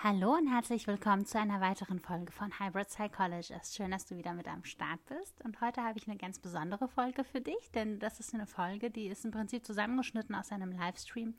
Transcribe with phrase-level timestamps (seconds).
[0.00, 3.74] Hallo und herzlich willkommen zu einer weiteren Folge von Hybrid Psychologist.
[3.74, 5.44] Schön, dass du wieder mit am Start bist.
[5.44, 8.92] Und heute habe ich eine ganz besondere Folge für dich, denn das ist eine Folge,
[8.92, 11.34] die ist im Prinzip zusammengeschnitten aus einem Livestream,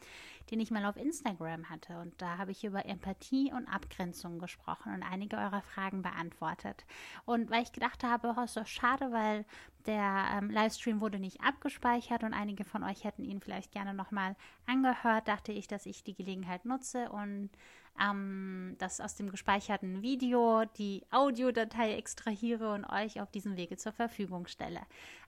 [0.52, 2.00] den ich mal auf Instagram hatte.
[2.00, 6.84] Und da habe ich über Empathie und Abgrenzung gesprochen und einige eurer Fragen beantwortet.
[7.23, 9.46] Und weil ich gedacht habe, oh, ist doch schade, weil
[9.86, 14.36] der ähm, Livestream wurde nicht abgespeichert und einige von euch hätten ihn vielleicht gerne nochmal
[14.66, 17.50] angehört, dachte ich, dass ich die Gelegenheit nutze und
[18.02, 23.91] ähm, das aus dem gespeicherten Video die Audiodatei extrahiere und euch auf diesem Wege zur
[23.91, 24.81] Verfügung stelle.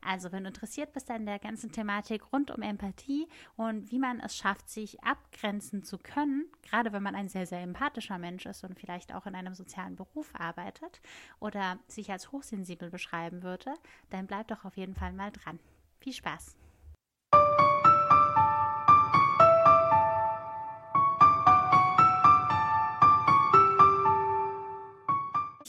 [0.04, 4.20] Also, wenn du interessiert bist an der ganzen Thematik rund um Empathie und wie man
[4.20, 8.64] es schafft, sich abgrenzen zu können, gerade wenn man ein sehr, sehr empathischer Mensch ist
[8.64, 11.02] und vielleicht auch in einem sozialen Beruf arbeitet
[11.40, 13.74] oder sich als hochsensibel beschreiben würde,
[14.10, 15.60] dann bleib doch auf jeden Fall mal dran.
[16.00, 16.56] Viel Spaß!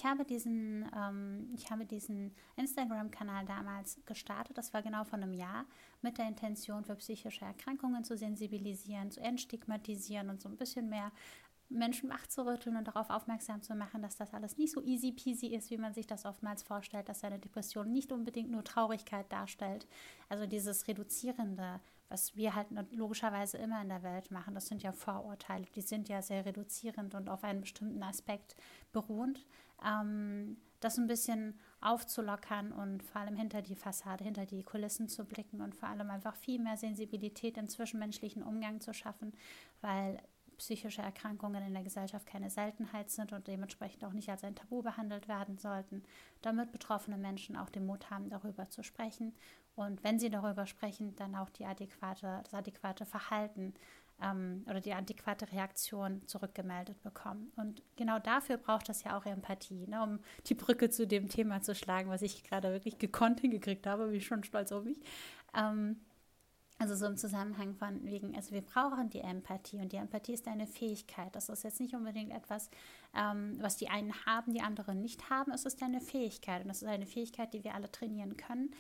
[0.03, 4.59] Ich habe diesen, ähm, ich habe diesen Instagram-Kanal damals gestartet.
[4.59, 5.65] Das war genau vor einem Jahr
[6.01, 11.13] mit der Intention, für psychische Erkrankungen zu sensibilisieren, zu entstigmatisieren und so ein bisschen mehr
[11.69, 15.71] Menschen wachzurütteln und darauf aufmerksam zu machen, dass das alles nicht so easy peasy ist,
[15.71, 19.87] wie man sich das oftmals vorstellt, dass eine Depression nicht unbedingt nur Traurigkeit darstellt.
[20.29, 24.91] Also dieses Reduzierende, was wir halt logischerweise immer in der Welt machen, das sind ja
[24.91, 28.57] Vorurteile, die sind ja sehr reduzierend und auf einen bestimmten Aspekt
[28.91, 29.47] beruhend
[29.87, 35.25] ähm, das ein bisschen aufzulockern und vor allem hinter die Fassade, hinter die Kulissen zu
[35.25, 39.33] blicken und vor allem einfach viel mehr Sensibilität im zwischenmenschlichen Umgang zu schaffen,
[39.81, 40.21] weil
[40.59, 44.83] psychische Erkrankungen in der Gesellschaft keine Seltenheit sind und dementsprechend auch nicht als ein Tabu
[44.83, 46.05] behandelt werden sollten,
[46.41, 49.35] damit betroffene Menschen auch den Mut haben, darüber zu sprechen.
[49.75, 53.75] Und wenn sie darüber sprechen, dann auch die adäquate, das adäquate Verhalten
[54.23, 57.53] ähm, oder die adäquate Reaktion zurückgemeldet bekommen.
[57.57, 61.63] Und genau dafür braucht es ja auch Empathie, ne, um die Brücke zu dem Thema
[61.63, 65.01] zu schlagen, was ich gerade wirklich gekonnt hingekriegt habe, bin ich schon stolz auf mich.
[65.55, 65.97] Ähm,
[66.83, 70.49] also so im Zusammenhang von wegen, also wir brauchen die Empathie und die Empathie ist
[70.49, 71.35] eine Fähigkeit.
[71.37, 72.71] Das ist jetzt nicht unbedingt etwas,
[73.15, 75.53] ähm, was die einen haben, die anderen nicht haben.
[75.53, 78.75] Es ist eine Fähigkeit und das ist eine Fähigkeit, die wir alle trainieren können.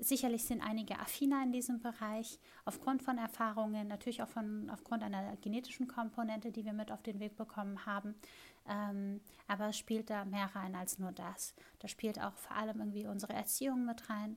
[0.00, 5.36] Sicherlich sind einige affiner in diesem Bereich, aufgrund von Erfahrungen, natürlich auch von, aufgrund einer
[5.36, 8.14] genetischen Komponente, die wir mit auf den Weg bekommen haben.
[8.68, 11.54] Ähm, aber es spielt da mehr rein als nur das.
[11.80, 14.36] Da spielt auch vor allem irgendwie unsere Erziehung mit rein,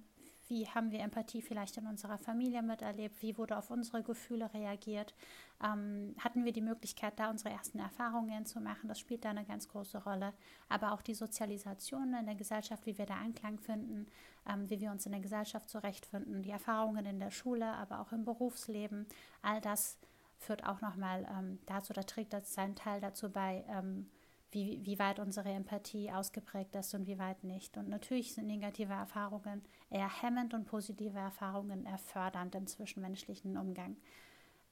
[0.51, 3.21] wie haben wir Empathie vielleicht in unserer Familie miterlebt?
[3.21, 5.15] Wie wurde auf unsere Gefühle reagiert?
[5.63, 8.89] Ähm, hatten wir die Möglichkeit, da unsere ersten Erfahrungen zu machen?
[8.89, 10.33] Das spielt da eine ganz große Rolle.
[10.67, 14.07] Aber auch die Sozialisation in der Gesellschaft, wie wir da Anklang finden,
[14.45, 18.11] ähm, wie wir uns in der Gesellschaft zurechtfinden, die Erfahrungen in der Schule, aber auch
[18.11, 19.07] im Berufsleben,
[19.41, 19.99] all das
[20.37, 24.09] führt auch nochmal ähm, dazu, da trägt das seinen Teil dazu bei, ähm,
[24.51, 27.77] wie, wie weit unsere Empathie ausgeprägt ist und wie weit nicht.
[27.77, 33.97] Und natürlich sind negative Erfahrungen eher hemmend und positive Erfahrungen eher fördernd im zwischenmenschlichen Umgang.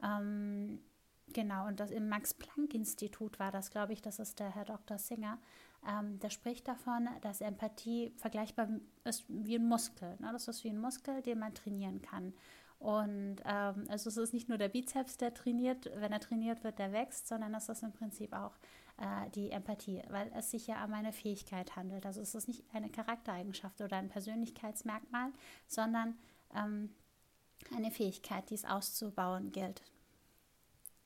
[0.04, 0.80] Ähm,
[1.34, 4.98] genau, und das im Max-Planck-Institut war das, glaube ich, das ist der Herr Dr.
[4.98, 5.40] Singer,
[5.88, 8.68] ähm, der spricht davon, dass Empathie vergleichbar
[9.06, 10.18] ist wie ein Muskel.
[10.20, 10.30] Ne?
[10.34, 12.34] Das ist wie ein Muskel, den man trainieren kann.
[12.80, 16.80] Und ähm, also es ist nicht nur der Bizeps, der trainiert, wenn er trainiert wird,
[16.80, 18.58] der wächst, sondern es ist im Prinzip auch
[19.00, 22.06] äh, die Empathie, weil es sich ja um eine Fähigkeit handelt.
[22.06, 25.32] Also es ist nicht eine Charaktereigenschaft oder ein Persönlichkeitsmerkmal,
[25.68, 26.18] sondern
[26.54, 26.94] ähm,
[27.76, 29.82] eine Fähigkeit, die es auszubauen gilt.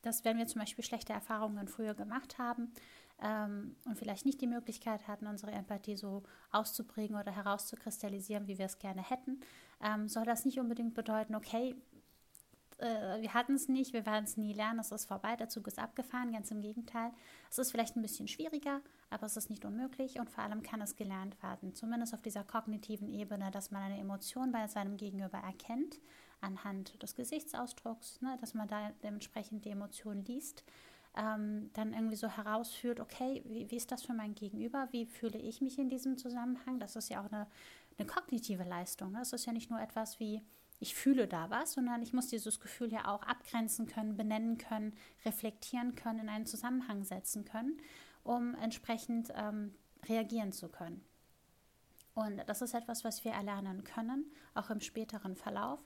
[0.01, 2.73] Dass wenn wir zum Beispiel schlechte Erfahrungen früher gemacht haben
[3.21, 8.65] ähm, und vielleicht nicht die Möglichkeit hatten, unsere Empathie so auszuprägen oder herauszukristallisieren, wie wir
[8.65, 9.39] es gerne hätten,
[9.81, 11.75] ähm, soll das nicht unbedingt bedeuten, okay,
[12.79, 15.67] äh, wir hatten es nicht, wir werden es nie lernen, es ist vorbei, der Zug
[15.67, 17.11] ist abgefahren, ganz im Gegenteil.
[17.49, 20.81] Es ist vielleicht ein bisschen schwieriger, aber es ist nicht unmöglich und vor allem kann
[20.81, 25.37] es gelernt werden, zumindest auf dieser kognitiven Ebene, dass man eine Emotion bei seinem Gegenüber
[25.37, 25.99] erkennt,
[26.41, 30.63] anhand des Gesichtsausdrucks, ne, dass man da dementsprechend die Emotion liest.
[31.15, 34.87] Ähm, dann irgendwie so herausführt, okay, wie, wie, ist das für mein Gegenüber?
[34.89, 36.79] Wie fühle ich mich in diesem Zusammenhang?
[36.79, 37.45] Das ist ja auch eine,
[37.99, 39.11] eine kognitive Leistung.
[39.11, 39.19] Ne?
[39.19, 40.41] Das ist ja nicht nur etwas wie,
[40.83, 44.93] ich fühle da was, sondern ich muss dieses Gefühl ja auch abgrenzen können, benennen können,
[45.23, 47.77] reflektieren können, in einen Zusammenhang setzen können,
[48.23, 49.73] um entsprechend ähm,
[50.09, 51.01] reagieren zu können.
[52.15, 55.79] Und das ist etwas, was wir erlernen können, auch im späteren Verlauf,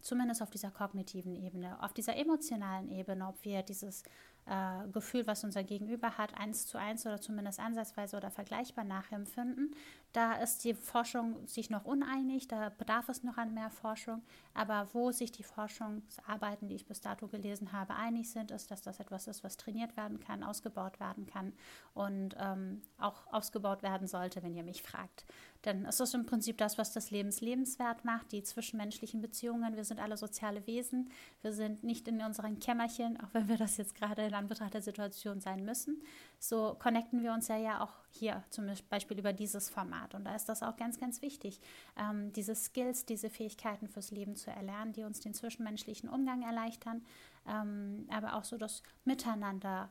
[0.00, 4.02] zumindest auf dieser kognitiven Ebene, auf dieser emotionalen Ebene, ob wir dieses
[4.50, 9.76] äh, Gefühl, was unser Gegenüber hat, eins zu eins oder zumindest ansatzweise oder vergleichbar nachempfinden.
[10.12, 14.22] Da ist die Forschung sich noch uneinig, da bedarf es noch an mehr Forschung.
[14.52, 18.82] Aber wo sich die Forschungsarbeiten, die ich bis dato gelesen habe, einig sind, ist, dass
[18.82, 21.52] das etwas ist, was trainiert werden kann, ausgebaut werden kann
[21.94, 25.24] und ähm, auch ausgebaut werden sollte, wenn ihr mich fragt.
[25.64, 29.76] Denn es ist im Prinzip das, was das Lebens lebenswert macht, die zwischenmenschlichen Beziehungen.
[29.76, 31.10] Wir sind alle soziale Wesen.
[31.42, 34.82] Wir sind nicht in unseren Kämmerchen, auch wenn wir das jetzt gerade in Anbetracht der
[34.82, 36.02] Situation sein müssen.
[36.38, 40.14] So connecten wir uns ja, ja auch hier zum Beispiel über dieses Format.
[40.14, 41.60] Und da ist das auch ganz, ganz wichtig,
[41.96, 47.04] ähm, diese Skills, diese Fähigkeiten fürs Leben zu erlernen, die uns den zwischenmenschlichen Umgang erleichtern,
[47.46, 49.90] ähm, aber auch so das Miteinander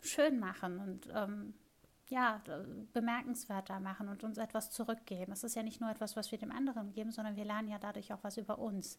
[0.00, 1.54] schön machen und ähm,
[2.10, 2.42] ja,
[2.92, 5.32] bemerkenswerter machen und uns etwas zurückgeben.
[5.32, 7.78] Es ist ja nicht nur etwas, was wir dem anderen geben, sondern wir lernen ja
[7.78, 8.98] dadurch auch was über uns.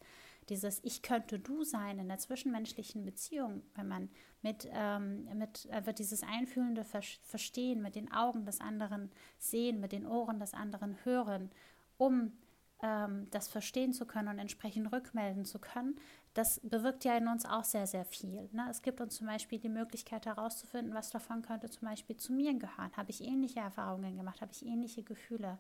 [0.50, 4.10] Dieses Ich könnte du sein in der zwischenmenschlichen Beziehung, wenn man
[4.42, 10.06] mit, ähm, mit äh, dieses einfühlende Verstehen, mit den Augen des anderen sehen, mit den
[10.06, 11.52] Ohren des anderen hören,
[11.98, 12.34] um
[12.82, 15.96] ähm, das verstehen zu können und entsprechend rückmelden zu können,
[16.34, 18.50] das bewirkt ja in uns auch sehr, sehr viel.
[18.52, 18.68] Ne?
[18.70, 22.54] Es gibt uns zum Beispiel die Möglichkeit herauszufinden, was davon könnte zum Beispiel zu mir
[22.54, 22.96] gehören.
[22.96, 24.42] Habe ich ähnliche Erfahrungen gemacht?
[24.42, 25.60] Habe ich ähnliche Gefühle?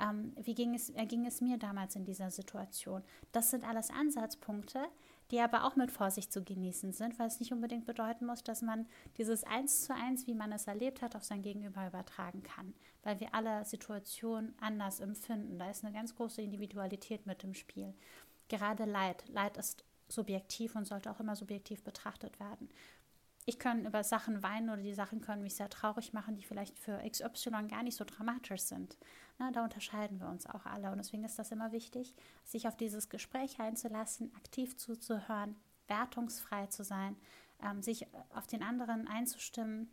[0.00, 3.02] Ähm, wie ging es, äh, ging es mir damals in dieser Situation?
[3.32, 4.80] Das sind alles Ansatzpunkte,
[5.30, 8.62] die aber auch mit Vorsicht zu genießen sind, weil es nicht unbedingt bedeuten muss, dass
[8.62, 8.86] man
[9.18, 13.20] dieses Eins zu eins, wie man es erlebt hat, auf sein Gegenüber übertragen kann, weil
[13.20, 15.58] wir alle Situationen anders empfinden.
[15.58, 17.94] Da ist eine ganz große Individualität mit im Spiel.
[18.48, 19.24] Gerade Leid.
[19.28, 22.70] Leid ist subjektiv und sollte auch immer subjektiv betrachtet werden.
[23.48, 26.78] Ich kann über Sachen weinen oder die Sachen können mich sehr traurig machen, die vielleicht
[26.78, 28.98] für XY gar nicht so dramatisch sind.
[29.38, 30.90] Na, da unterscheiden wir uns auch alle.
[30.90, 32.14] Und deswegen ist das immer wichtig,
[32.44, 35.56] sich auf dieses Gespräch einzulassen, aktiv zuzuhören,
[35.86, 37.16] wertungsfrei zu sein,
[37.62, 39.90] ähm, sich auf den anderen einzustimmen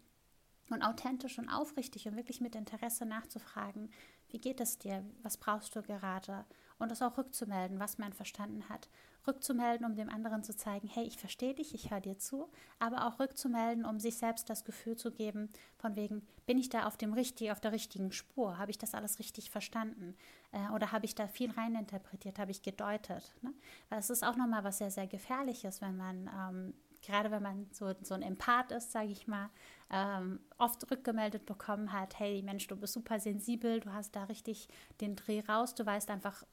[0.70, 3.90] und authentisch und aufrichtig und wirklich mit Interesse nachzufragen,
[4.28, 6.44] wie geht es dir, was brauchst du gerade?
[6.78, 8.90] Und das auch rückzumelden, was man verstanden hat
[9.28, 12.50] rückzumelden, um dem anderen zu zeigen, hey, ich verstehe dich, ich höre dir zu,
[12.80, 16.86] aber auch rückzumelden, um sich selbst das Gefühl zu geben, von wegen, bin ich da
[16.86, 18.58] auf dem richtig, auf der richtigen Spur?
[18.58, 20.16] Habe ich das alles richtig verstanden?
[20.52, 22.40] Äh, oder habe ich da viel reininterpretiert?
[22.40, 23.34] Habe ich gedeutet?
[23.42, 23.54] Ne?
[23.90, 26.74] Weil es ist auch nochmal was sehr, sehr Gefährliches, wenn man ähm,
[27.06, 29.50] gerade wenn man so, so ein Empath ist, sage ich mal,
[29.92, 34.68] ähm, oft rückgemeldet bekommen hat, hey Mensch, du bist super sensibel, du hast da richtig
[35.02, 36.44] den Dreh raus, du weißt einfach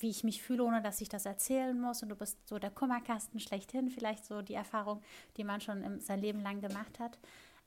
[0.00, 2.02] wie ich mich fühle, ohne dass ich das erzählen muss.
[2.02, 5.02] Und du bist so der Kummerkasten schlechthin, vielleicht so die Erfahrung,
[5.36, 7.18] die man schon im, sein Leben lang gemacht hat.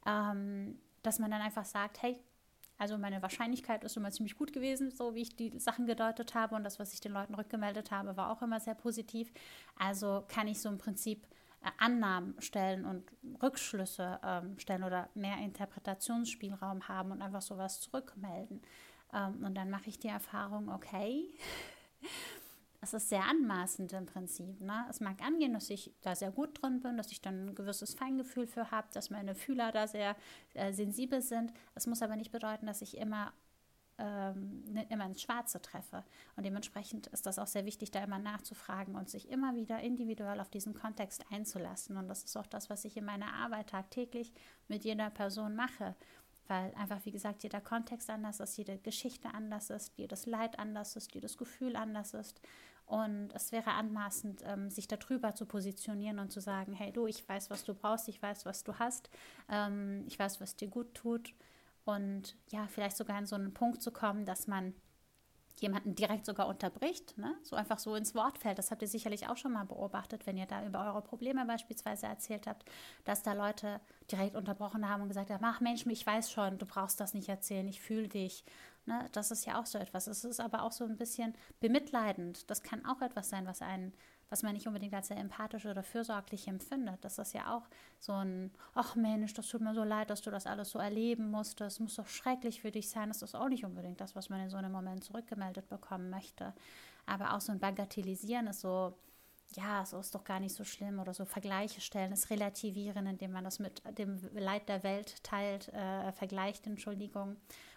[0.05, 2.19] Ähm, dass man dann einfach sagt, hey,
[2.77, 6.55] also meine Wahrscheinlichkeit ist immer ziemlich gut gewesen, so wie ich die Sachen gedeutet habe
[6.55, 9.31] und das, was ich den Leuten rückgemeldet habe, war auch immer sehr positiv.
[9.77, 11.27] Also kann ich so im Prinzip
[11.61, 13.03] äh, Annahmen stellen und
[13.41, 18.61] Rückschlüsse ähm, stellen oder mehr Interpretationsspielraum haben und einfach sowas zurückmelden.
[19.13, 21.29] Ähm, und dann mache ich die Erfahrung, okay,
[22.83, 24.59] es ist sehr anmaßend im Prinzip.
[24.59, 24.85] Ne?
[24.89, 27.93] Es mag angehen, dass ich da sehr gut drin bin, dass ich dann ein gewisses
[27.93, 30.17] Feingefühl für habe, dass meine Fühler da sehr
[30.53, 31.53] äh, sensibel sind.
[31.75, 33.31] Es muss aber nicht bedeuten, dass ich immer,
[33.97, 36.03] ähm, ne, immer ins Schwarze treffe.
[36.35, 40.41] Und dementsprechend ist das auch sehr wichtig, da immer nachzufragen und sich immer wieder individuell
[40.41, 41.95] auf diesen Kontext einzulassen.
[41.95, 44.33] Und das ist auch das, was ich in meiner Arbeit tagtäglich
[44.67, 45.95] mit jeder Person mache
[46.47, 50.95] weil einfach, wie gesagt, jeder Kontext anders ist, jede Geschichte anders ist, jedes Leid anders
[50.95, 52.41] ist, jedes Gefühl anders ist.
[52.85, 57.27] Und es wäre anmaßend, ähm, sich darüber zu positionieren und zu sagen, hey du, ich
[57.27, 59.09] weiß, was du brauchst, ich weiß, was du hast,
[59.49, 61.33] ähm, ich weiß, was dir gut tut.
[61.85, 64.73] Und ja, vielleicht sogar in so einen Punkt zu kommen, dass man
[65.63, 67.35] jemanden direkt sogar unterbricht, ne?
[67.41, 68.59] so einfach so ins Wort fällt.
[68.59, 72.05] Das habt ihr sicherlich auch schon mal beobachtet, wenn ihr da über eure Probleme beispielsweise
[72.05, 72.69] erzählt habt,
[73.05, 76.65] dass da Leute direkt unterbrochen haben und gesagt haben, ach Mensch, ich weiß schon, du
[76.65, 78.43] brauchst das nicht erzählen, ich fühle dich.
[78.85, 79.07] Ne?
[79.11, 80.07] Das ist ja auch so etwas.
[80.07, 82.49] Es ist aber auch so ein bisschen bemitleidend.
[82.49, 83.93] Das kann auch etwas sein, was einen
[84.33, 87.05] was man nicht unbedingt als sehr empathisch oder fürsorglich empfindet.
[87.05, 90.31] Das ist ja auch so ein, ach Mensch, das tut mir so leid, dass du
[90.31, 91.61] das alles so erleben musst.
[91.61, 93.09] Das muss doch schrecklich für dich sein.
[93.09, 96.51] Das ist auch nicht unbedingt das, was man in so einem Moment zurückgemeldet bekommen möchte.
[97.05, 98.97] Aber auch so ein Bagatellisieren ist so,
[99.55, 103.33] ja, so ist doch gar nicht so schlimm oder so Vergleiche stellen, es relativieren, indem
[103.33, 107.35] man das mit dem Leid der Welt teilt, äh, vergleicht, Entschuldigung,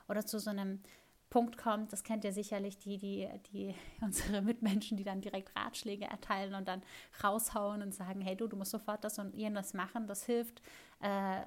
[0.09, 0.81] oder zu so einem
[1.29, 6.05] Punkt kommt, das kennt ihr sicherlich, die, die, die, unsere Mitmenschen, die dann direkt Ratschläge
[6.05, 6.83] erteilen und dann
[7.23, 10.63] raushauen und sagen, hey du, du musst sofort das und jenes machen, das hilft,
[11.01, 11.41] äh,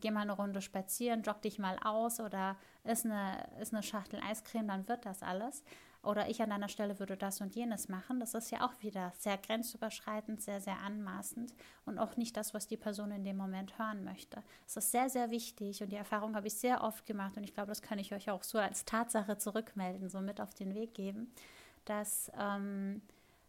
[0.00, 4.20] geh mal eine Runde spazieren, jogg dich mal aus oder isst eine, isst eine Schachtel
[4.20, 5.62] Eiscreme, dann wird das alles.
[6.02, 9.12] Oder ich an deiner Stelle würde das und jenes machen, das ist ja auch wieder
[9.18, 11.54] sehr grenzüberschreitend, sehr, sehr anmaßend
[11.84, 14.42] und auch nicht das, was die Person in dem Moment hören möchte.
[14.66, 17.54] Es ist sehr, sehr wichtig und die Erfahrung habe ich sehr oft gemacht und ich
[17.54, 20.92] glaube, das kann ich euch auch so als Tatsache zurückmelden, so mit auf den Weg
[20.94, 21.32] geben,
[21.84, 23.00] dass, ähm,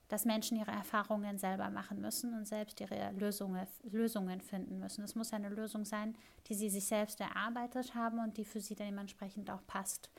[0.10, 5.04] dass Menschen ihre Erfahrungen selber machen müssen und selbst ihre Lösungen, Lösungen finden müssen.
[5.04, 6.16] Es muss eine Lösung sein,
[6.48, 10.12] die sie sich selbst erarbeitet haben und die für sie dementsprechend auch passt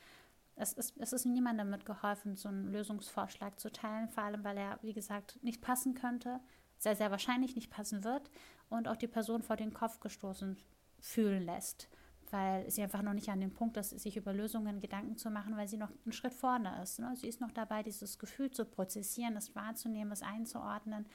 [0.55, 4.79] es ist, es ist niemandem mitgeholfen, so einen Lösungsvorschlag zu teilen, vor allem weil er,
[4.81, 6.39] wie gesagt, nicht passen könnte,
[6.77, 8.29] sehr, sehr wahrscheinlich nicht passen wird
[8.69, 10.57] und auch die Person vor den Kopf gestoßen
[10.99, 11.89] fühlen lässt,
[12.31, 15.57] weil sie einfach noch nicht an dem Punkt ist, sich über Lösungen Gedanken zu machen,
[15.57, 16.99] weil sie noch einen Schritt vorne ist.
[16.99, 17.15] Ne?
[17.15, 21.05] Sie ist noch dabei, dieses Gefühl zu prozessieren, es wahrzunehmen, es einzuordnen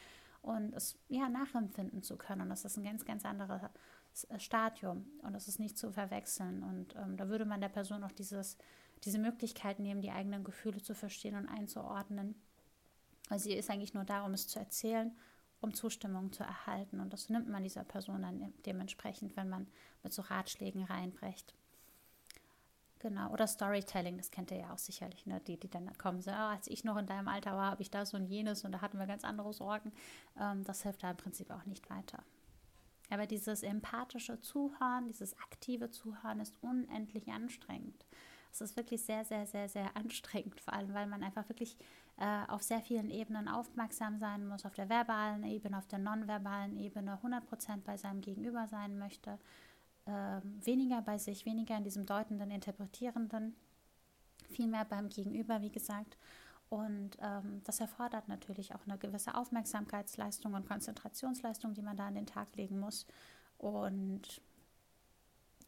[0.42, 2.42] und es ja nachempfinden zu können.
[2.42, 3.62] Und das ist ein ganz, ganz anderes
[4.38, 6.62] Stadium und das ist nicht zu verwechseln.
[6.62, 8.58] Und ähm, da würde man der Person auch dieses
[9.04, 12.34] diese Möglichkeit nehmen, die eigenen Gefühle zu verstehen und einzuordnen.
[13.28, 15.16] Weil sie ist eigentlich nur da, um es zu erzählen,
[15.60, 17.00] um Zustimmung zu erhalten.
[17.00, 19.68] Und das nimmt man dieser Person dann dementsprechend, wenn man
[20.02, 21.54] mit so Ratschlägen reinbrecht.
[22.98, 25.40] Genau, oder Storytelling, das kennt ihr ja auch sicherlich, ne?
[25.46, 27.90] die, die dann kommen, so, oh, als ich noch in deinem Alter war, habe ich
[27.90, 29.90] das und jenes und da hatten wir ganz andere Sorgen.
[30.38, 32.22] Ähm, das hilft da im Prinzip auch nicht weiter.
[33.08, 38.04] Aber dieses empathische Zuhören, dieses aktive Zuhören ist unendlich anstrengend.
[38.52, 41.76] Es ist wirklich sehr, sehr, sehr, sehr anstrengend, vor allem weil man einfach wirklich
[42.16, 46.76] äh, auf sehr vielen Ebenen aufmerksam sein muss, auf der verbalen Ebene, auf der nonverbalen
[46.76, 49.38] Ebene, 100% bei seinem Gegenüber sein möchte,
[50.06, 53.54] äh, weniger bei sich, weniger in diesem deutenden, interpretierenden,
[54.50, 56.16] viel mehr beim Gegenüber, wie gesagt.
[56.68, 62.14] Und ähm, das erfordert natürlich auch eine gewisse Aufmerksamkeitsleistung und Konzentrationsleistung, die man da an
[62.14, 63.06] den Tag legen muss.
[63.58, 64.40] Und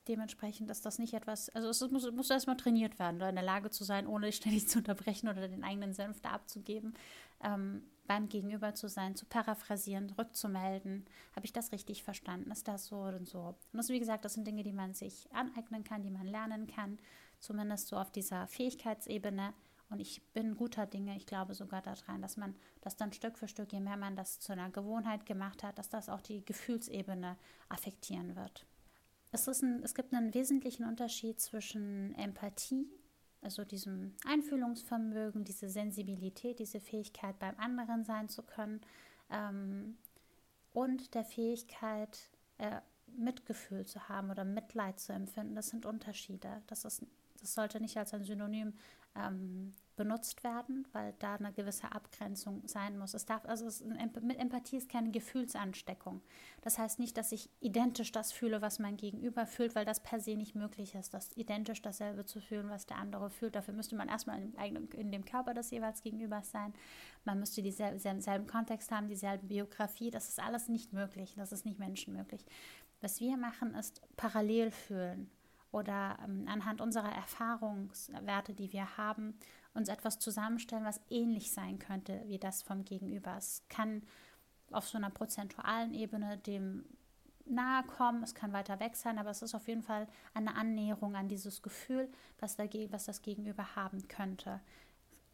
[0.09, 3.71] dementsprechend ist das nicht etwas, also es muss, muss erstmal trainiert werden, in der Lage
[3.71, 6.95] zu sein, ohne ständig zu unterbrechen oder den eigenen Senf da abzugeben,
[7.43, 11.07] ähm, beim Gegenüber zu sein, zu paraphrasieren, rückzumelden.
[11.37, 12.51] Habe ich das richtig verstanden?
[12.51, 13.41] Ist das so und so?
[13.73, 16.67] Und das, wie gesagt, das sind Dinge, die man sich aneignen kann, die man lernen
[16.67, 16.99] kann,
[17.39, 19.55] zumindest so auf dieser Fähigkeitsebene.
[19.89, 23.47] Und ich bin guter Dinge, ich glaube sogar daran, dass man das dann Stück für
[23.47, 27.37] Stück, je mehr man das zu einer Gewohnheit gemacht hat, dass das auch die Gefühlsebene
[27.69, 28.67] affektieren wird
[29.33, 32.87] es, ist ein, es gibt einen wesentlichen Unterschied zwischen Empathie,
[33.41, 38.81] also diesem Einfühlungsvermögen, diese Sensibilität, diese Fähigkeit, beim anderen sein zu können,
[39.31, 39.97] ähm,
[40.73, 42.81] und der Fähigkeit, äh,
[43.17, 45.55] Mitgefühl zu haben oder Mitleid zu empfinden.
[45.55, 46.62] Das sind Unterschiede.
[46.67, 47.05] Das, ist,
[47.41, 48.73] das sollte nicht als ein Synonym
[49.15, 53.15] ähm, benutzt werden, weil da eine gewisse Abgrenzung sein muss.
[53.15, 56.23] Es darf, also es, mit Empathie ist keine Gefühlsansteckung.
[56.63, 60.21] Das heißt nicht, dass ich identisch das fühle, was mein Gegenüber fühlt, weil das per
[60.21, 63.55] se nicht möglich ist, das identisch dasselbe zu fühlen, was der andere fühlt.
[63.55, 66.73] Dafür müsste man erstmal in, in dem Körper des jeweils Gegenübers sein.
[67.25, 70.11] Man müsste denselben Kontext haben, dieselbe Biografie.
[70.11, 71.35] Das ist alles nicht möglich.
[71.37, 72.45] Das ist nicht menschenmöglich.
[73.01, 75.31] Was wir machen, ist parallel fühlen
[75.73, 79.35] oder ähm, anhand unserer Erfahrungswerte, die wir haben,
[79.75, 83.37] uns etwas zusammenstellen, was ähnlich sein könnte wie das vom Gegenüber.
[83.37, 84.02] Es kann
[84.71, 86.85] auf so einer prozentualen Ebene dem
[87.45, 91.17] nahe kommen, es kann weiter weg sein, aber es ist auf jeden Fall eine Annäherung
[91.17, 94.61] an dieses Gefühl, was, dagegen, was das Gegenüber haben könnte.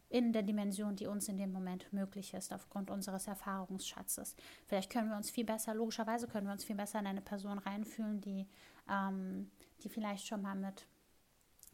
[0.09, 4.37] In der Dimension, die uns in dem Moment möglich ist, aufgrund unseres Erfahrungsschatzes.
[4.67, 7.59] Vielleicht können wir uns viel besser, logischerweise können wir uns viel besser in eine Person
[7.59, 8.47] reinfühlen, die,
[8.91, 9.51] ähm,
[9.83, 10.87] die vielleicht schon mal mit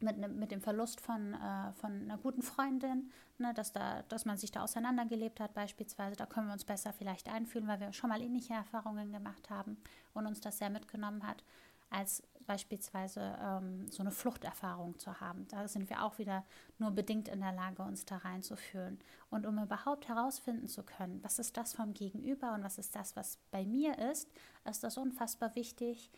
[0.02, 4.24] mit, ne, mit dem Verlust von, äh, von einer guten Freundin, ne, dass, da, dass
[4.24, 6.16] man sich da auseinandergelebt hat beispielsweise.
[6.16, 9.76] Da können wir uns besser vielleicht einfühlen, weil wir schon mal ähnliche Erfahrungen gemacht haben
[10.12, 11.44] und uns das sehr mitgenommen hat,
[11.90, 15.46] als beispielsweise ähm, so eine Fluchterfahrung zu haben.
[15.48, 16.44] Da sind wir auch wieder
[16.78, 18.98] nur bedingt in der Lage, uns da reinzufühlen.
[19.30, 23.16] Und um überhaupt herausfinden zu können, was ist das vom Gegenüber und was ist das,
[23.16, 24.28] was bei mir ist,
[24.68, 26.10] ist das unfassbar wichtig,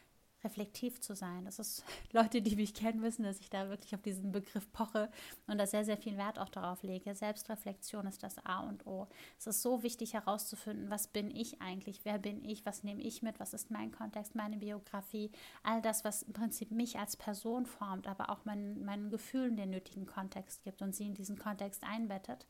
[0.47, 1.45] reflektiv zu sein.
[1.45, 5.11] Das ist Leute, die mich kennen, wissen, dass ich da wirklich auf diesen Begriff poche
[5.47, 7.15] und da sehr, sehr viel Wert auch darauf lege.
[7.15, 9.09] Selbstreflexion ist das A und O.
[9.39, 13.23] Es ist so wichtig herauszufinden, was bin ich eigentlich, wer bin ich, was nehme ich
[13.23, 15.31] mit, was ist mein Kontext, meine Biografie,
[15.63, 19.71] all das, was im Prinzip mich als Person formt, aber auch meinen, meinen Gefühlen den
[19.71, 22.47] nötigen Kontext gibt und sie in diesen Kontext einbettet.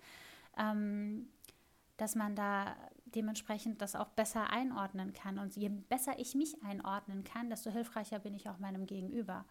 [0.59, 1.29] Ähm,
[1.97, 2.77] dass man da
[3.15, 5.39] dementsprechend das auch besser einordnen kann.
[5.39, 9.45] Und je besser ich mich einordnen kann, desto hilfreicher bin ich auch meinem Gegenüber,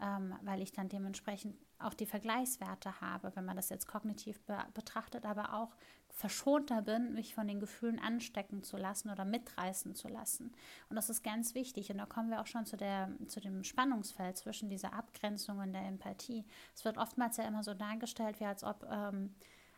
[0.00, 4.58] ähm, weil ich dann dementsprechend auch die Vergleichswerte habe, wenn man das jetzt kognitiv be
[4.72, 5.76] betrachtet, aber auch
[6.08, 10.52] verschonter bin, mich von den Gefühlen anstecken zu lassen oder mitreißen zu lassen.
[10.88, 11.90] Und das ist ganz wichtig.
[11.90, 15.72] Und da kommen wir auch schon zu, der, zu dem Spannungsfeld zwischen dieser Abgrenzung und
[15.72, 16.44] der Empathie.
[16.74, 19.34] Es wird oftmals ja immer so dargestellt, wie als ob ähm,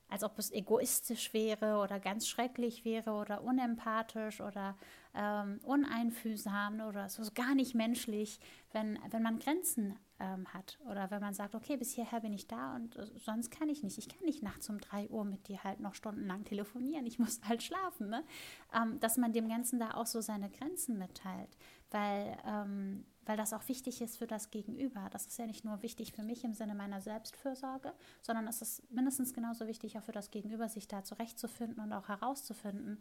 [0.08, 4.76] als ob es egoistisch wäre oder ganz schrecklich wäre oder unempathisch oder
[5.14, 8.38] ähm, uneinfühlsam oder so gar nicht menschlich,
[8.72, 12.46] wenn, wenn man Grenzen ähm, hat oder wenn man sagt, okay, bis hierher bin ich
[12.46, 13.98] da und äh, sonst kann ich nicht.
[13.98, 17.06] Ich kann nicht nachts um drei Uhr mit dir halt noch stundenlang telefonieren.
[17.06, 18.08] Ich muss halt schlafen.
[18.08, 18.24] Ne?
[18.74, 21.56] Ähm, dass man dem Ganzen da auch so seine Grenzen mitteilt,
[21.90, 25.08] weil ähm, weil das auch wichtig ist für das Gegenüber.
[25.10, 27.92] Das ist ja nicht nur wichtig für mich im Sinne meiner Selbstfürsorge,
[28.22, 32.08] sondern es ist mindestens genauso wichtig auch für das Gegenüber, sich da zurechtzufinden und auch
[32.08, 32.98] herauszufinden,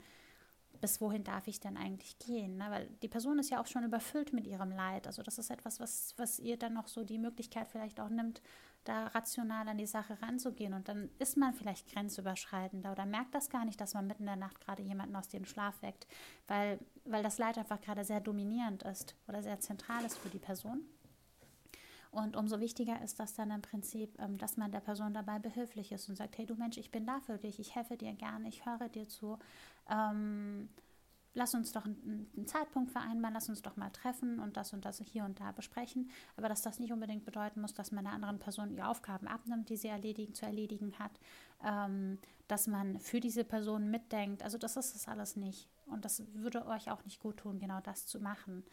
[0.82, 2.58] bis wohin darf ich denn eigentlich gehen?
[2.58, 2.66] Ne?
[2.70, 5.08] Weil die Person ist ja auch schon überfüllt mit ihrem Leid.
[5.08, 8.42] Also das ist etwas, was, was ihr dann noch so die Möglichkeit vielleicht auch nimmt,
[8.86, 10.74] da rational an die Sache ranzugehen.
[10.74, 14.28] Und dann ist man vielleicht grenzüberschreitender oder merkt das gar nicht, dass man mitten in
[14.28, 16.08] der Nacht gerade jemanden aus dem Schlaf weckt,
[16.48, 20.40] weil, weil das Leid einfach gerade sehr dominierend ist oder sehr zentral ist für die
[20.40, 20.86] Person.
[22.16, 25.92] Und umso wichtiger ist das dann im Prinzip, ähm, dass man der Person dabei behilflich
[25.92, 28.48] ist und sagt, hey du Mensch, ich bin da für dich, ich helfe dir gerne,
[28.48, 29.38] ich höre dir zu.
[29.90, 30.70] Ähm,
[31.36, 34.86] lass uns doch einen, einen, Zeitpunkt vereinbaren, lass uns doch mal treffen und das und
[34.86, 36.10] das hier und da besprechen.
[36.38, 39.70] Aber dass das nicht unbedingt bedeuten muss, dass man einer anderen Person die Aufgaben abnimmt,
[39.70, 41.20] die sie erledigen, zu erledigen hat,
[41.64, 44.42] ähm, dass man für diese Person mitdenkt.
[44.42, 45.70] Also das ist es alles nicht.
[45.86, 48.64] Und das würde euch auch nicht gut tun, genau das zu machen.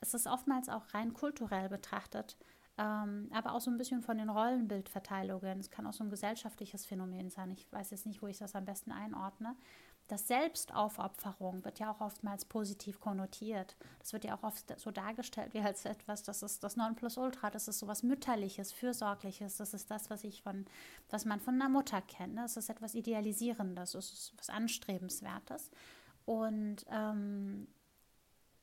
[0.00, 2.36] Es ist oftmals auch rein kulturell betrachtet
[2.78, 5.60] ähm, aber auch so ein bisschen von den Rollenbildverteilungen.
[5.60, 7.50] Es kann auch so ein gesellschaftliches Phänomen sein.
[7.50, 9.54] Ich weiß jetzt nicht, wo ich das am besten einordne.
[10.12, 13.76] Das Selbstaufopferung wird ja auch oftmals positiv konnotiert.
[13.98, 17.66] Das wird ja auch oft so dargestellt wie als etwas, das ist das Nonplusultra, das
[17.66, 20.66] ist so was Mütterliches, Fürsorgliches, das ist das, was ich von,
[21.08, 22.36] was man von einer Mutter kennt.
[22.36, 25.70] Das ist etwas Idealisierendes, das ist was Anstrebenswertes.
[26.26, 27.66] Und, ähm,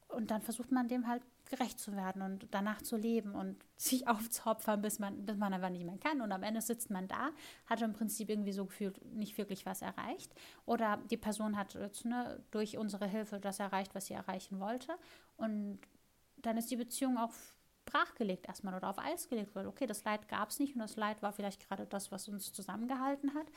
[0.10, 4.08] und dann versucht man dem halt gerecht zu werden und danach zu leben und sich
[4.08, 6.22] aufzuopfern, bis man, bis man einfach nicht mehr kann.
[6.22, 7.30] Und am Ende sitzt man da,
[7.66, 10.34] hat im Prinzip irgendwie so gefühlt nicht wirklich was erreicht.
[10.66, 14.96] Oder die Person hat jetzt ne, durch unsere Hilfe das erreicht, was sie erreichen wollte.
[15.38, 15.80] Und
[16.38, 17.34] dann ist die Beziehung auch
[17.90, 20.96] brachgelegt erstmal oder auf Eis gelegt, weil okay, das Leid gab es nicht und das
[20.96, 23.48] Leid war vielleicht gerade das, was uns zusammengehalten hat.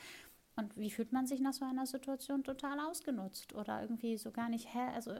[0.55, 4.49] Und wie fühlt man sich nach so einer Situation total ausgenutzt oder irgendwie so gar
[4.49, 5.15] nicht, also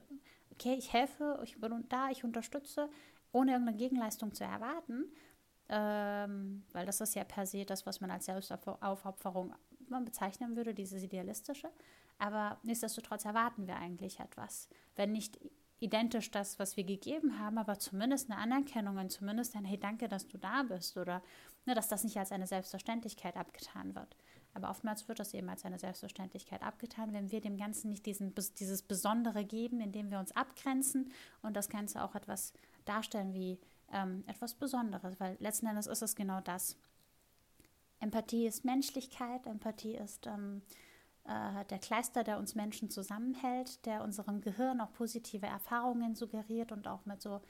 [0.52, 2.90] okay, ich helfe, ich bin da, ich unterstütze,
[3.32, 5.06] ohne irgendeine Gegenleistung zu erwarten,
[5.70, 9.54] ähm, weil das ist ja per se das, was man als Selbstaufopferung
[10.06, 11.70] bezeichnen würde, dieses idealistische.
[12.20, 14.70] Aber nichtsdestotrotz erwarten wir eigentlich etwas.
[14.96, 15.40] Wenn nicht
[15.80, 20.08] identisch das, was wir gegeben haben, aber zumindest eine Anerkennung und zumindest ein Hey, danke,
[20.08, 21.22] dass du da bist oder
[21.66, 24.16] ne, dass das nicht als eine Selbstverständlichkeit abgetan wird.
[24.54, 28.34] Aber oftmals wird das eben als eine Selbstverständlichkeit abgetan, wenn wir dem Ganzen nicht diesen,
[28.60, 31.12] dieses Besondere geben, indem wir uns abgrenzen
[31.42, 32.54] und das Ganze auch etwas
[32.86, 33.60] darstellen wie
[33.92, 36.78] ähm, etwas Besonderes, weil letzten Endes ist es genau das.
[38.00, 40.62] Empathie ist Menschlichkeit, Empathie ist ähm,
[41.26, 46.88] äh, der Kleister, der uns Menschen zusammenhält, der unserem Gehirn auch positive Erfahrungen suggeriert und
[46.88, 47.42] auch mit so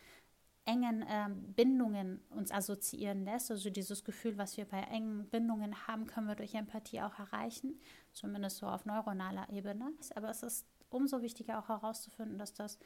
[0.65, 3.51] engen ähm, Bindungen uns assoziieren lässt.
[3.51, 7.79] Also dieses Gefühl, was wir bei engen Bindungen haben, können wir durch Empathie auch erreichen,
[8.13, 9.91] zumindest so auf neuronaler Ebene.
[10.15, 12.79] Aber es ist umso wichtiger auch herauszufinden, dass das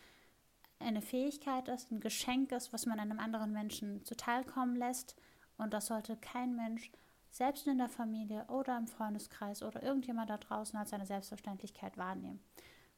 [0.79, 5.15] eine Fähigkeit ist, ein Geschenk ist, was man einem anderen Menschen zuteilkommen lässt.
[5.57, 6.91] Und das sollte kein Mensch,
[7.29, 12.39] selbst in der Familie oder im Freundeskreis oder irgendjemand da draußen als eine Selbstverständlichkeit wahrnehmen.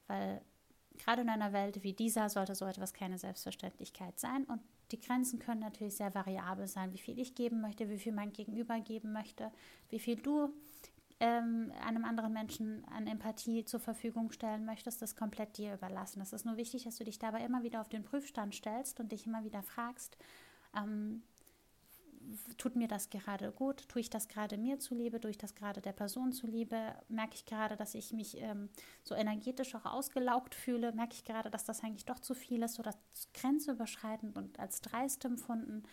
[0.08, 0.42] Weil
[1.00, 4.44] Gerade in einer Welt wie dieser sollte so etwas keine Selbstverständlichkeit sein.
[4.44, 8.12] Und die Grenzen können natürlich sehr variabel sein, wie viel ich geben möchte, wie viel
[8.12, 9.52] mein Gegenüber geben möchte,
[9.90, 10.54] wie viel du
[11.20, 16.22] ähm, einem anderen Menschen an Empathie zur Verfügung stellen möchtest, das komplett dir überlassen.
[16.22, 19.12] Es ist nur wichtig, dass du dich dabei immer wieder auf den Prüfstand stellst und
[19.12, 20.18] dich immer wieder fragst,
[20.76, 21.24] ähm,
[22.58, 23.88] tut mir das gerade gut?
[23.90, 25.20] Tue ich das gerade mir zuliebe?
[25.20, 26.96] Tue ich das gerade der Person zuliebe?
[27.08, 28.70] Merke ich gerade, dass ich mich ähm,
[29.04, 30.92] so energetisch auch ausgelaugt fühle?
[30.92, 32.94] Merke ich gerade, dass das eigentlich doch zu viel ist oder
[33.34, 35.84] grenzüberschreitend und als dreist empfunden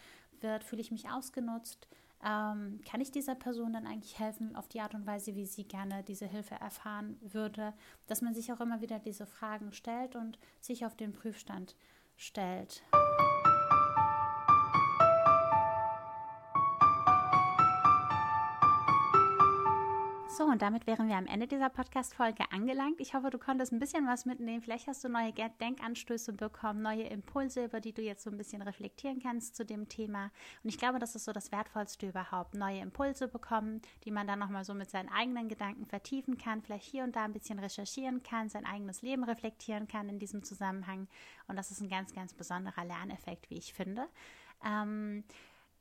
[0.41, 0.65] wird?
[0.65, 1.89] Fühle ich mich ausgenutzt?
[2.25, 5.65] Ähm, kann ich dieser Person dann eigentlich helfen auf die Art und Weise, wie sie
[5.65, 7.75] gerne diese Hilfe erfahren würde?
[8.07, 11.77] Dass man sich auch immer wieder diese Fragen stellt und sich auf den Prüfstand
[12.17, 12.83] stellt.
[20.37, 23.01] So, und damit wären wir am Ende dieser Podcast-Folge angelangt.
[23.01, 24.61] Ich hoffe, du konntest ein bisschen was mitnehmen.
[24.61, 28.61] Vielleicht hast du neue Denkanstöße bekommen, neue Impulse, über die du jetzt so ein bisschen
[28.61, 30.25] reflektieren kannst zu dem Thema.
[30.63, 32.53] Und ich glaube, das ist so das Wertvollste überhaupt.
[32.53, 36.85] Neue Impulse bekommen, die man dann nochmal so mit seinen eigenen Gedanken vertiefen kann, vielleicht
[36.85, 41.09] hier und da ein bisschen recherchieren kann, sein eigenes Leben reflektieren kann in diesem Zusammenhang.
[41.49, 44.07] Und das ist ein ganz, ganz besonderer Lerneffekt, wie ich finde.
[44.63, 45.25] Ähm,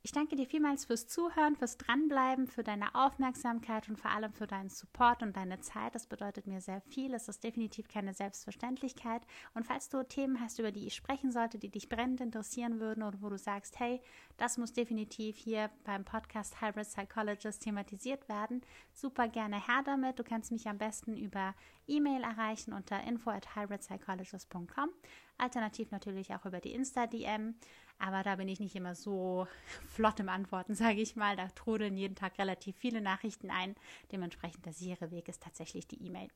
[0.06, 4.46] Ich danke dir vielmals fürs Zuhören, fürs Dranbleiben, für deine Aufmerksamkeit und vor allem für
[4.46, 5.96] deinen Support und deine Zeit.
[5.96, 7.12] Das bedeutet mir sehr viel.
[7.12, 9.26] Es ist definitiv keine Selbstverständlichkeit.
[9.54, 13.02] Und falls du Themen hast, über die ich sprechen sollte, die dich brennend interessieren würden
[13.02, 14.00] oder wo du sagst, hey,
[14.36, 18.60] das muss definitiv hier beim Podcast Hybrid Psychologist thematisiert werden,
[18.92, 20.20] super gerne her damit.
[20.20, 21.52] Du kannst mich am besten über
[21.88, 24.90] E-Mail erreichen unter info at hybridpsychologist.com.
[25.38, 27.56] Alternativ natürlich auch über die Insta-DM.
[27.98, 29.46] Aber da bin ich nicht immer so
[29.88, 31.36] flott im Antworten, sage ich mal.
[31.36, 33.74] Da trudeln jeden Tag relativ viele Nachrichten ein.
[34.12, 36.28] Dementsprechend der sichere Weg ist tatsächlich die E-Mail.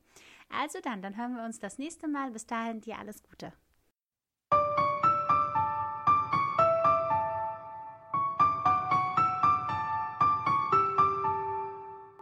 [0.49, 2.31] Also dann, dann hören wir uns das nächste Mal.
[2.31, 3.53] Bis dahin dir alles Gute.